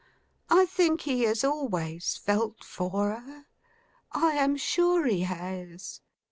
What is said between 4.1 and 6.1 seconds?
I am sure he has.